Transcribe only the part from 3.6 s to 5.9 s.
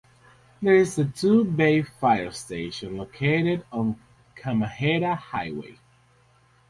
on Kamehameha Highway.